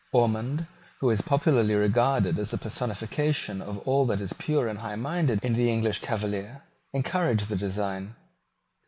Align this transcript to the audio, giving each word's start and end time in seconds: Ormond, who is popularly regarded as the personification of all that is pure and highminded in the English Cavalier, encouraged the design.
Ormond, 0.13 0.65
who 0.99 1.11
is 1.11 1.21
popularly 1.21 1.75
regarded 1.75 2.39
as 2.39 2.49
the 2.49 2.57
personification 2.57 3.61
of 3.61 3.77
all 3.87 4.03
that 4.07 4.19
is 4.19 4.33
pure 4.33 4.67
and 4.67 4.79
highminded 4.79 5.43
in 5.43 5.53
the 5.53 5.69
English 5.71 6.01
Cavalier, 6.01 6.63
encouraged 6.91 7.49
the 7.49 7.55
design. 7.55 8.15